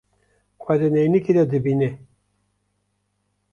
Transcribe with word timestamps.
Xwe 0.63 0.73
di 0.81 0.87
neynikê 0.93 1.31
de 1.37 1.43
dibîne. 1.51 1.89